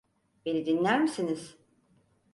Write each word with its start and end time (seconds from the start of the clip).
Beni 0.45 0.65
dinler 0.65 0.99
misiniz? 1.01 1.57